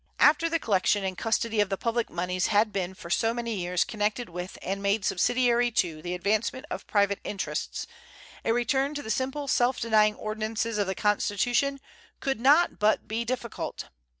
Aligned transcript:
After 0.19 0.49
the 0.49 0.57
collection 0.57 1.03
and 1.03 1.15
custody 1.15 1.59
of 1.59 1.69
the 1.69 1.77
public 1.77 2.09
moneys 2.09 2.47
had 2.47 2.73
been 2.73 2.95
for 2.95 3.11
so 3.11 3.35
many 3.35 3.53
years 3.53 3.83
connected 3.83 4.29
with 4.29 4.57
and 4.63 4.81
made 4.81 5.05
subsidiary 5.05 5.69
to 5.73 6.01
the 6.01 6.15
advancement 6.15 6.65
of 6.71 6.87
private 6.87 7.19
interests, 7.23 7.85
a 8.43 8.51
return 8.51 8.95
to 8.95 9.03
the 9.03 9.11
simple 9.11 9.47
self 9.47 9.79
denying 9.79 10.15
ordinances 10.15 10.79
of 10.79 10.87
the 10.87 10.95
Constitution 10.95 11.79
could 12.19 12.39
not 12.39 12.79
but 12.79 13.07
be 13.07 13.23
difficult. 13.23 13.89